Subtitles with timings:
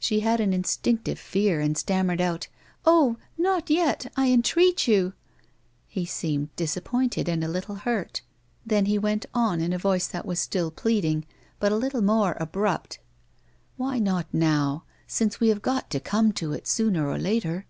[0.00, 2.42] She had an instinctive fear, and stammered out:'•'
[2.86, 3.16] Oh.
[3.36, 5.14] not yet, I entreat you."
[5.88, 8.22] He seemed disappointed and a little hurt;
[8.64, 9.50] then he went A WOMAN'S LIFE.
[9.50, 11.26] 59 on in a voice that was still pleading,
[11.58, 13.00] but a little more abrupt:"
[13.76, 17.66] "Why not now, since we have got to come to it sooner or later?"